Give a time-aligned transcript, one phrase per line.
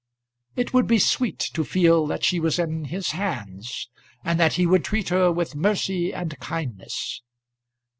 [0.55, 3.87] It would be sweet to feel that she was in his hands,
[4.23, 7.21] and that he would treat her with mercy and kindness.